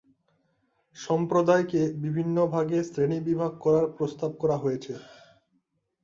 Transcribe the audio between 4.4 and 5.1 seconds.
করা হয়েছে।